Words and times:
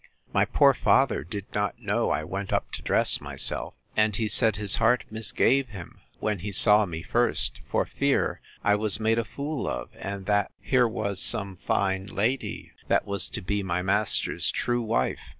My 0.33 0.45
poor 0.45 0.73
father 0.73 1.23
did 1.23 1.45
not 1.53 1.77
know 1.79 2.09
I 2.09 2.23
went 2.23 2.51
up 2.51 2.71
to 2.71 2.81
dress 2.81 3.21
myself; 3.21 3.75
and 3.95 4.15
he 4.15 4.27
said 4.27 4.55
his 4.55 4.77
heart 4.77 5.03
misgave 5.11 5.67
him 5.67 5.99
when 6.19 6.39
he 6.39 6.51
saw 6.51 6.87
me 6.87 7.03
first, 7.03 7.59
for 7.69 7.85
fear 7.85 8.41
I 8.63 8.73
was 8.73 8.99
made 8.99 9.19
a 9.19 9.23
fool 9.23 9.67
of, 9.67 9.91
and 9.95 10.25
that 10.25 10.49
here 10.59 10.87
was 10.87 11.21
some 11.21 11.57
fine 11.57 12.07
lady 12.07 12.71
that 12.87 13.05
was 13.05 13.27
to 13.29 13.43
be 13.43 13.61
my 13.61 13.83
master's 13.83 14.49
true 14.49 14.81
wife. 14.81 15.29